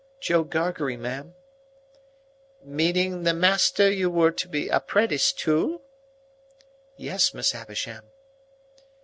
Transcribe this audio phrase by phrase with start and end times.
[0.19, 1.35] "Joe Gargery, ma'am."
[2.63, 5.81] "Meaning the master you were to be apprenticed to?"
[6.97, 8.05] "Yes, Miss Havisham."